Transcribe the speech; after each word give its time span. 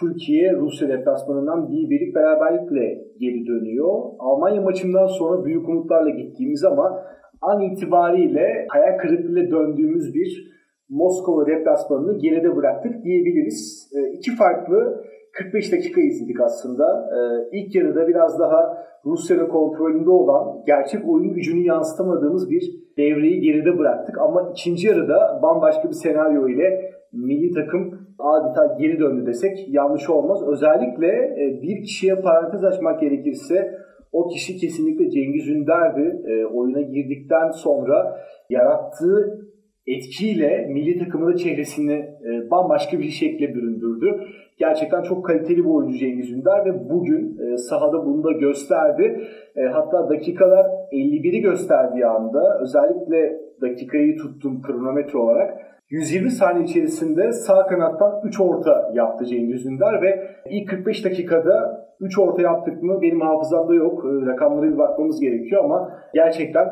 Türkiye 0.00 0.52
Rusya 0.52 0.88
deplasmanından 0.88 1.68
bir 1.68 1.90
birlik 1.90 2.14
beraberlikle 2.14 2.84
geri 3.20 3.46
dönüyor. 3.46 3.88
Almanya 4.18 4.62
maçından 4.62 5.06
sonra 5.06 5.44
büyük 5.44 5.68
umutlarla 5.68 6.10
gittiğimiz 6.10 6.64
ama 6.64 7.02
an 7.42 7.62
itibariyle 7.62 8.66
hayal 8.68 8.98
kırıklığıyla 8.98 9.50
döndüğümüz 9.50 10.14
bir 10.14 10.58
Moskova 10.88 11.46
deplasmanını 11.46 12.18
geride 12.18 12.56
bıraktık 12.56 13.04
diyebiliriz. 13.04 13.90
E, 13.96 14.12
iki 14.12 14.36
farklı 14.36 15.04
45 15.32 15.72
dakika 15.72 16.00
izledik 16.00 16.40
aslında. 16.40 17.10
E, 17.12 17.18
ilk 17.58 17.74
yarıda 17.74 18.08
biraz 18.08 18.38
daha 18.38 18.88
Rusya'nın 19.04 19.48
kontrolünde 19.48 20.10
olan, 20.10 20.62
gerçek 20.66 21.08
oyun 21.08 21.34
gücünü 21.34 21.66
yansıtamadığımız 21.66 22.50
bir 22.50 22.62
devreyi 22.96 23.40
geride 23.40 23.78
bıraktık. 23.78 24.18
Ama 24.18 24.50
ikinci 24.50 24.86
yarıda 24.86 25.40
bambaşka 25.42 25.88
bir 25.88 25.94
senaryo 25.94 26.48
ile 26.48 26.90
milli 27.12 27.54
takım 27.54 28.08
adeta 28.18 28.76
geri 28.80 28.98
döndü 28.98 29.26
desek 29.26 29.66
yanlış 29.68 30.10
olmaz. 30.10 30.42
Özellikle 30.48 31.06
e, 31.06 31.62
bir 31.62 31.82
kişiye 31.82 32.14
parantez 32.14 32.64
açmak 32.64 33.00
gerekirse 33.00 33.78
o 34.12 34.28
kişi 34.28 34.56
kesinlikle 34.56 35.10
Cengiz 35.10 35.48
Ünder'di. 35.48 36.22
E, 36.26 36.46
oyuna 36.46 36.80
girdikten 36.80 37.50
sonra 37.50 38.20
yarattığı 38.50 39.48
etkiyle 39.96 40.66
milli 40.72 40.98
takımın 40.98 41.36
çehresini 41.36 41.92
e, 41.92 42.50
bambaşka 42.50 42.98
bir 42.98 43.08
şekle 43.08 43.54
büründürdü. 43.54 44.20
Gerçekten 44.58 45.02
çok 45.02 45.26
kaliteli 45.26 45.56
bir 45.56 45.70
oyuncu 45.70 45.98
Cengiz 45.98 46.30
Ünder 46.30 46.64
ve 46.64 46.90
bugün 46.90 47.38
e, 47.38 47.56
sahada 47.56 48.06
bunu 48.06 48.24
da 48.24 48.32
gösterdi. 48.32 49.20
E, 49.56 49.62
hatta 49.62 50.08
dakikalar 50.10 50.66
51'i 50.92 51.40
gösterdiği 51.40 52.06
anda 52.06 52.58
özellikle 52.62 53.40
dakikayı 53.60 54.16
tuttum 54.16 54.62
kronometre 54.62 55.18
olarak 55.18 55.58
120 55.90 56.30
saniye 56.30 56.64
içerisinde 56.64 57.32
sağ 57.32 57.66
kanattan 57.66 58.20
3 58.24 58.40
orta 58.40 58.90
yaptı 58.94 59.24
Cengiz 59.24 59.66
Ünder 59.66 60.02
ve 60.02 60.30
ilk 60.50 60.68
45 60.68 61.04
dakikada 61.04 61.88
3 62.00 62.18
orta 62.18 62.42
yaptık 62.42 62.82
mı 62.82 62.98
benim 63.02 63.20
hafızamda 63.20 63.74
yok. 63.74 64.04
E, 64.04 64.26
rakamlara 64.26 64.72
bir 64.72 64.78
bakmamız 64.78 65.20
gerekiyor 65.20 65.64
ama 65.64 65.92
gerçekten 66.14 66.68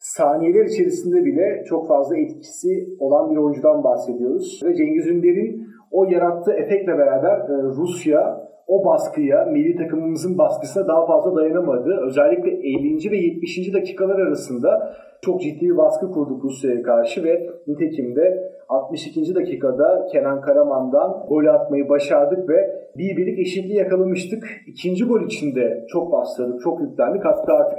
saniyeler 0.00 0.64
içerisinde 0.64 1.24
bile 1.24 1.64
çok 1.66 1.88
fazla 1.88 2.16
etkisi 2.16 2.68
olan 2.98 3.30
bir 3.30 3.36
oyuncudan 3.36 3.84
bahsediyoruz. 3.84 4.60
Ve 4.64 4.74
Cengiz 4.74 5.06
Ünder'in 5.06 5.66
o 5.90 6.04
yarattığı 6.04 6.52
efektle 6.52 6.98
beraber 6.98 7.36
e, 7.36 7.62
Rusya 7.62 8.50
o 8.66 8.84
baskıya, 8.84 9.44
milli 9.44 9.76
takımımızın 9.76 10.38
baskısına 10.38 10.88
daha 10.88 11.06
fazla 11.06 11.36
dayanamadı. 11.36 12.00
Özellikle 12.06 12.50
50. 12.50 13.10
ve 13.10 13.16
70. 13.16 13.74
dakikalar 13.74 14.18
arasında 14.18 14.94
çok 15.22 15.40
ciddi 15.40 15.60
bir 15.60 15.76
baskı 15.76 16.10
kurduk 16.12 16.44
Rusya'ya 16.44 16.82
karşı 16.82 17.24
ve 17.24 17.50
nitekim 17.66 18.16
de 18.16 18.52
62. 18.68 19.34
dakikada 19.34 20.06
Kenan 20.12 20.40
Karaman'dan 20.40 21.26
gol 21.28 21.46
atmayı 21.46 21.88
başardık 21.88 22.48
ve 22.48 22.70
bir 22.98 23.16
birlik 23.16 23.38
eşitliği 23.38 23.78
yakalamıştık. 23.78 24.44
İkinci 24.66 25.04
gol 25.04 25.22
içinde 25.22 25.84
çok 25.88 26.12
bastırdık, 26.12 26.60
çok 26.60 26.80
yüklendik. 26.80 27.24
Hatta 27.24 27.52
artık 27.52 27.78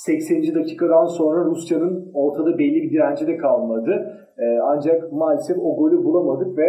80. 0.00 0.54
dakikadan 0.54 1.04
sonra 1.04 1.44
Rusya'nın 1.44 2.10
ortada 2.14 2.58
belli 2.58 2.82
bir 2.82 2.90
direnci 2.90 3.26
de 3.26 3.36
kalmadı. 3.36 4.16
Ee, 4.38 4.58
ancak 4.62 5.12
maalesef 5.12 5.58
o 5.58 5.76
golü 5.76 6.04
bulamadık 6.04 6.58
ve 6.58 6.66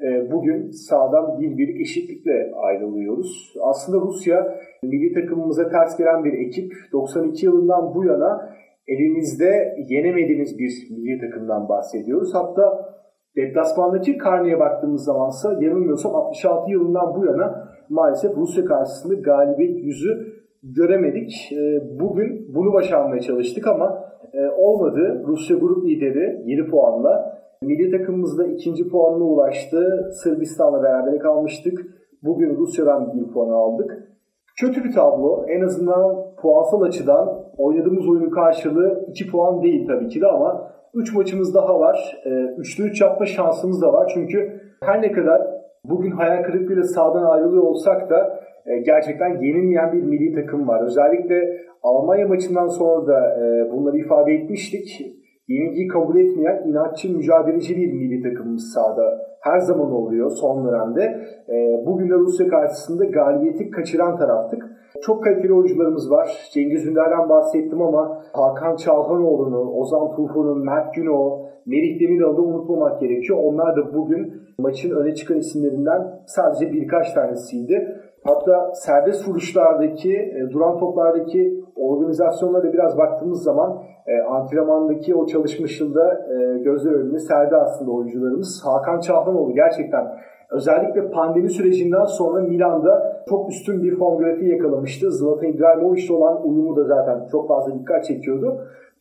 e, 0.00 0.32
bugün 0.32 0.70
sağdan 0.70 1.40
bir 1.40 1.58
birlik 1.58 1.80
eşitlikle 1.80 2.50
ayrılıyoruz. 2.56 3.54
Aslında 3.62 4.00
Rusya 4.00 4.58
milli 4.82 5.14
takımımıza 5.14 5.68
ters 5.68 5.98
gelen 5.98 6.24
bir 6.24 6.32
ekip. 6.32 6.72
92 6.92 7.46
yılından 7.46 7.94
bu 7.94 8.04
yana 8.04 8.50
elimizde 8.86 9.76
yenemediğimiz 9.88 10.58
bir 10.58 10.72
milli 10.90 11.20
takımdan 11.20 11.68
bahsediyoruz. 11.68 12.34
Hatta 12.34 12.94
deplasmandaki 13.36 14.18
karneye 14.18 14.60
baktığımız 14.60 15.04
zamansa 15.04 15.52
yanılmıyorsam 15.60 16.14
66 16.14 16.70
yılından 16.70 17.14
bu 17.14 17.26
yana 17.26 17.68
maalesef 17.88 18.36
Rusya 18.36 18.64
karşısında 18.64 19.14
galibiyet 19.14 19.84
yüzü 19.84 20.38
göremedik. 20.62 21.52
Ee, 21.52 21.82
bugün 22.00 22.54
bunu 22.54 22.72
başarmaya 22.72 23.20
çalıştık 23.20 23.66
ama 23.66 24.04
e, 24.32 24.48
olmadı. 24.48 25.22
Rusya 25.26 25.56
grup 25.56 25.86
lideri 25.86 26.42
7 26.46 26.70
puanla. 26.70 27.38
Milli 27.62 27.90
takımımız 27.90 28.38
da 28.38 28.46
ikinci 28.46 28.88
puanına 28.88 29.24
ulaştı. 29.24 30.10
Sırbistan'la 30.12 30.82
beraber 30.82 31.18
kalmıştık. 31.18 31.86
Bugün 32.22 32.56
Rusya'dan 32.56 33.12
bir 33.14 33.32
puan 33.32 33.50
aldık. 33.50 34.08
Kötü 34.60 34.84
bir 34.84 34.92
tablo. 34.92 35.44
En 35.48 35.60
azından 35.60 36.16
puansal 36.42 36.82
açıdan 36.82 37.44
oynadığımız 37.56 38.08
oyunun 38.08 38.30
karşılığı 38.30 39.04
2 39.08 39.30
puan 39.30 39.62
değil 39.62 39.86
tabii 39.86 40.08
ki 40.08 40.20
de 40.20 40.26
ama 40.26 40.70
3 40.94 41.14
maçımız 41.14 41.54
daha 41.54 41.80
var. 41.80 42.22
3'te 42.24 42.82
ee, 42.82 42.86
3 42.86 43.00
yapma 43.00 43.26
şansımız 43.26 43.82
da 43.82 43.92
var. 43.92 44.10
Çünkü 44.14 44.60
her 44.82 45.02
ne 45.02 45.12
kadar 45.12 45.42
bugün 45.84 46.10
hayal 46.10 46.42
kırıklığıyla 46.42 46.82
sağdan 46.82 47.24
ayrılıyor 47.24 47.62
olsak 47.62 48.10
da 48.10 48.37
e, 48.68 48.78
gerçekten 48.80 49.28
yenilmeyen 49.42 49.92
bir 49.92 50.02
milli 50.02 50.34
takım 50.34 50.68
var. 50.68 50.84
Özellikle 50.84 51.68
Almanya 51.82 52.28
maçından 52.28 52.68
sonra 52.68 53.06
da 53.06 53.20
e, 53.40 53.72
bunları 53.72 53.98
ifade 53.98 54.32
etmiştik. 54.32 55.14
Yenilgiyi 55.48 55.88
kabul 55.88 56.16
etmeyen 56.16 56.62
inatçı, 56.66 57.16
mücadeleci 57.16 57.76
bir 57.76 57.92
milli 57.92 58.22
takımımız 58.22 58.72
sahada 58.74 59.28
her 59.40 59.58
zaman 59.58 59.92
oluyor 59.92 60.30
son 60.30 60.66
dönemde. 60.66 61.02
E, 61.48 61.86
bugün 61.86 62.10
de 62.10 62.14
Rusya 62.14 62.48
karşısında 62.48 63.04
galibiyeti 63.04 63.70
kaçıran 63.70 64.16
taraftık. 64.18 64.64
Çok 65.02 65.24
kaliteli 65.24 65.52
oyuncularımız 65.52 66.10
var. 66.10 66.50
Cengiz 66.54 66.86
Ünder'den 66.86 67.28
bahsettim 67.28 67.82
ama 67.82 68.22
Hakan 68.32 68.76
Çalhanoğlu'nu, 68.76 69.72
Ozan 69.72 70.16
Tufan'ın, 70.16 70.64
Mert 70.64 70.94
Günok, 70.94 71.48
Merih 71.66 72.00
Demiral'ı 72.00 72.36
da 72.36 72.42
unutmamak 72.42 73.00
gerekiyor. 73.00 73.38
Onlar 73.42 73.76
da 73.76 73.94
bugün 73.94 74.32
maçın 74.58 74.90
öne 74.90 75.14
çıkan 75.14 75.38
isimlerinden 75.38 76.02
sadece 76.26 76.72
birkaç 76.72 77.12
tanesiydi. 77.12 78.00
Hatta 78.28 78.74
serbest 78.74 79.28
vuruşlardaki, 79.28 80.14
e, 80.14 80.50
duran 80.52 80.78
toplardaki 80.78 81.64
organizasyonlara 81.76 82.72
biraz 82.72 82.98
baktığımız 82.98 83.42
zaman 83.42 83.82
e, 84.06 84.20
antrenmandaki 84.20 85.14
o 85.14 85.26
çalışmışında 85.26 86.14
e, 86.14 86.58
gözler 86.58 86.92
önüne 86.92 87.18
serdi 87.18 87.56
aslında 87.56 87.90
oyuncularımız. 87.90 88.62
Hakan 88.64 89.00
Çağlanoğlu 89.00 89.54
gerçekten 89.54 90.06
özellikle 90.50 91.10
pandemi 91.10 91.50
sürecinden 91.50 92.04
sonra 92.04 92.40
Milan'da 92.40 93.22
çok 93.28 93.50
üstün 93.50 93.82
bir 93.82 93.96
form 93.96 94.18
grafiği 94.18 94.52
yakalamıştı. 94.52 95.10
Zlatan 95.10 95.48
İbrahimovic'le 95.48 96.10
olan 96.10 96.48
uyumu 96.48 96.76
da 96.76 96.84
zaten 96.84 97.26
çok 97.32 97.48
fazla 97.48 97.74
dikkat 97.78 98.04
çekiyordu. 98.04 98.58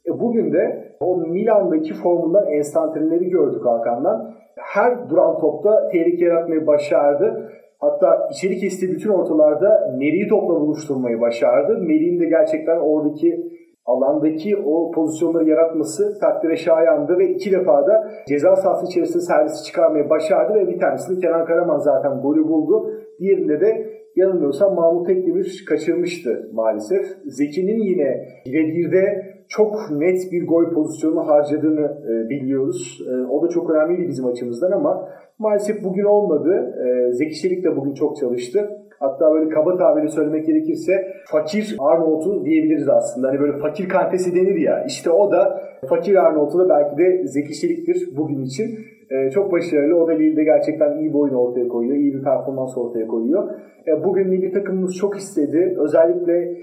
E, 0.07 0.19
bugün 0.19 0.53
de 0.53 0.93
o 0.99 1.17
Milan'daki 1.17 1.93
formundan 1.93 2.47
enstantaneleri 2.47 3.29
gördük 3.29 3.65
Hakan'dan. 3.65 4.33
Her 4.55 5.09
duran 5.09 5.37
topta 5.37 5.87
tehlike 5.87 6.25
yaratmayı 6.25 6.67
başardı. 6.67 7.49
Hatta 7.79 8.27
içeri 8.31 8.57
kestiği 8.57 8.91
bütün 8.91 9.09
ortalarda 9.09 9.95
Meri'yi 9.97 10.27
topla 10.27 10.61
buluşturmayı 10.61 11.21
başardı. 11.21 11.77
Meri'nin 11.77 12.19
de 12.19 12.25
gerçekten 12.25 12.77
oradaki 12.77 13.57
alandaki 13.85 14.57
o 14.65 14.91
pozisyonları 14.91 15.49
yaratması 15.49 16.19
takdire 16.19 16.55
şayandı 16.55 17.17
ve 17.17 17.29
iki 17.29 17.51
defa 17.51 17.87
da 17.87 18.11
ceza 18.27 18.55
sahası 18.55 18.85
içerisinde 18.85 19.23
servisi 19.23 19.65
çıkarmayı 19.65 20.09
başardı 20.09 20.53
ve 20.53 20.67
bir 20.67 20.79
tanesini 20.79 21.21
Kenan 21.21 21.45
Karaman 21.45 21.77
zaten 21.77 22.21
golü 22.21 22.47
buldu. 22.47 22.91
Diğerinde 23.19 23.61
de 23.61 23.89
yanılmıyorsam 24.15 24.75
Mahmut 24.75 25.07
Tekdemir 25.07 25.65
kaçırmıştı 25.69 26.49
maalesef. 26.53 27.05
Zeki'nin 27.25 27.79
yine 27.79 28.27
birebirde 28.45 29.23
çok 29.57 29.91
net 29.91 30.31
bir 30.31 30.47
gol 30.47 30.73
pozisyonu 30.73 31.27
harcadığını 31.27 31.97
e, 32.09 32.29
biliyoruz. 32.29 33.01
E, 33.09 33.11
o 33.31 33.43
da 33.43 33.49
çok 33.49 33.69
önemliydi 33.69 34.07
bizim 34.07 34.25
açımızdan 34.25 34.71
ama 34.71 35.09
maalesef 35.39 35.83
bugün 35.83 36.03
olmadı. 36.03 36.75
E, 36.85 37.11
Zeki 37.11 37.35
Çelik 37.35 37.63
de 37.63 37.77
bugün 37.77 37.93
çok 37.93 38.17
çalıştı. 38.17 38.69
Hatta 38.99 39.33
böyle 39.33 39.49
kaba 39.49 39.77
tabiri 39.77 40.09
söylemek 40.09 40.45
gerekirse 40.45 41.07
fakir 41.25 41.75
Arnold'u 41.79 42.45
diyebiliriz 42.45 42.89
aslında. 42.89 43.27
Hani 43.27 43.39
böyle 43.39 43.57
fakir 43.57 43.89
kantesi 43.89 44.35
denir 44.35 44.55
ya. 44.55 44.83
İşte 44.87 45.09
o 45.09 45.31
da 45.31 45.61
fakir 45.89 46.15
Arnold'u 46.15 46.59
da 46.59 46.69
belki 46.69 46.97
de 46.97 47.27
Zeki 47.27 47.53
Çelik'tir 47.53 48.17
bugün 48.17 48.43
için. 48.43 48.79
Ee, 49.11 49.29
çok 49.29 49.51
başarılı. 49.51 49.95
O 49.95 50.07
da 50.07 50.11
Lille'de 50.11 50.43
gerçekten 50.43 50.97
iyi 50.97 51.09
bir 51.09 51.19
oyun 51.19 51.33
ortaya 51.33 51.67
koyuyor. 51.67 51.97
iyi 51.97 52.13
bir 52.13 52.23
performans 52.23 52.77
ortaya 52.77 53.07
koyuyor. 53.07 53.49
Ee, 53.87 54.03
bugün 54.03 54.27
milli 54.27 54.51
takımımız 54.51 54.95
çok 54.95 55.17
istedi. 55.17 55.75
Özellikle 55.79 56.57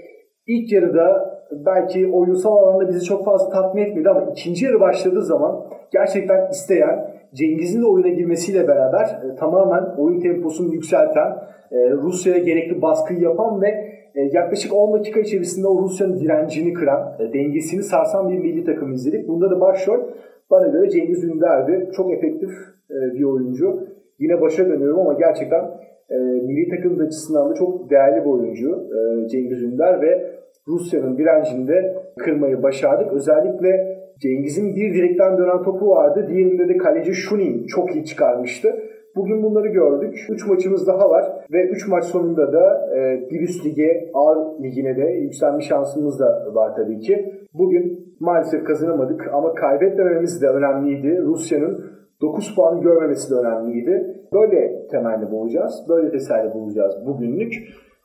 ilk 0.47 0.71
yarıda 0.71 1.35
belki 1.51 2.07
oyunsal 2.07 2.57
alanda 2.57 2.87
bizi 2.87 3.05
çok 3.05 3.25
fazla 3.25 3.49
tatmin 3.49 3.81
etmedi 3.81 4.09
ama 4.09 4.31
ikinci 4.31 4.65
yarı 4.65 4.79
başladığı 4.79 5.21
zaman 5.21 5.65
gerçekten 5.93 6.49
isteyen, 6.49 7.15
Cengiz'in 7.33 7.81
de 7.81 7.85
oyuna 7.85 8.07
girmesiyle 8.07 8.67
beraber 8.67 9.05
e, 9.05 9.35
tamamen 9.35 9.95
oyun 9.97 10.19
temposunu 10.19 10.73
yükselten, 10.73 11.31
e, 11.71 11.91
Rusya'ya 11.91 12.39
gerekli 12.43 12.81
baskıyı 12.81 13.19
yapan 13.19 13.61
ve 13.61 13.67
e, 14.15 14.21
yaklaşık 14.33 14.73
10 14.73 14.99
dakika 14.99 15.19
içerisinde 15.19 15.67
o 15.67 15.81
Rusya'nın 15.81 16.19
direncini 16.19 16.73
kıran, 16.73 17.15
e, 17.19 17.33
dengesini 17.33 17.83
sarsan 17.83 18.29
bir 18.29 18.37
milli 18.37 18.63
takım 18.63 18.93
izledik. 18.93 19.27
Bunda 19.27 19.51
da 19.51 19.61
başrol 19.61 19.99
bana 20.51 20.67
göre 20.67 20.89
Cengiz 20.89 21.23
Ünder'di. 21.23 21.91
Çok 21.97 22.13
efektif 22.13 22.49
e, 22.91 23.13
bir 23.13 23.23
oyuncu. 23.23 23.79
Yine 24.19 24.41
başa 24.41 24.65
dönüyorum 24.65 24.99
ama 24.99 25.13
gerçekten 25.13 25.65
e, 26.09 26.15
milli 26.17 26.69
takım 26.69 26.99
açısından 26.99 27.49
da 27.49 27.53
çok 27.53 27.89
değerli 27.89 28.25
bir 28.25 28.29
oyuncu 28.29 28.69
e, 28.69 29.27
Cengiz 29.27 29.63
Ünder 29.63 30.01
ve 30.01 30.35
Rusya'nın 30.67 31.17
direncini 31.17 31.67
de 31.67 31.95
kırmayı 32.17 32.63
başardık. 32.63 33.13
Özellikle 33.13 33.95
Cengiz'in 34.19 34.75
bir 34.75 34.93
direkten 34.93 35.37
dönen 35.37 35.63
topu 35.63 35.89
vardı. 35.89 36.25
Diğerinde 36.29 36.69
de 36.69 36.77
kaleci 36.77 37.13
Shunin 37.13 37.65
çok 37.67 37.95
iyi 37.95 38.05
çıkarmıştı. 38.05 38.69
Bugün 39.15 39.43
bunları 39.43 39.67
gördük. 39.67 40.25
3 40.29 40.47
maçımız 40.47 40.87
daha 40.87 41.09
var 41.09 41.45
ve 41.51 41.69
3 41.69 41.87
maç 41.87 42.03
sonunda 42.03 42.53
da 42.53 42.89
e, 42.95 43.29
bir 43.31 43.41
üst 43.41 43.65
lige, 43.65 44.09
A 44.13 44.61
ligine 44.61 44.97
de 44.97 45.11
yükselme 45.11 45.61
şansımız 45.61 46.19
da 46.19 46.51
var 46.53 46.75
tabii 46.75 46.99
ki. 46.99 47.33
Bugün 47.53 48.15
maalesef 48.19 48.63
kazanamadık 48.63 49.27
ama 49.33 49.53
kaybetmememiz 49.53 50.41
de 50.41 50.47
önemliydi. 50.47 51.21
Rusya'nın 51.21 51.85
9 52.25 52.55
puan 52.55 52.81
görmemesi 52.81 53.31
de 53.31 53.35
önemliydi. 53.35 54.23
Böyle 54.33 54.87
temelli 54.87 55.31
bulacağız. 55.31 55.85
Böyle 55.89 56.11
teselli 56.11 56.53
bulacağız 56.53 57.05
bugünlük. 57.05 57.53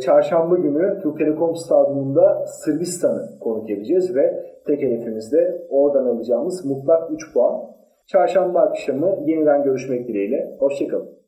Çarşamba 0.00 0.56
günü 0.56 0.98
Türk 1.02 1.18
Telekom 1.18 1.56
Stadyumunda 1.56 2.46
Sırbistan'ı 2.46 3.38
konuk 3.40 3.70
edeceğiz 3.70 4.16
ve 4.16 4.44
tek 4.66 4.82
hedefimiz 4.82 5.32
de 5.32 5.66
oradan 5.70 6.06
alacağımız 6.06 6.64
mutlak 6.64 7.10
3 7.12 7.32
puan. 7.32 7.60
Çarşamba 8.06 8.60
akşamı 8.60 9.18
yeniden 9.26 9.62
görüşmek 9.62 10.08
dileğiyle. 10.08 10.56
Hoşçakalın. 10.58 11.19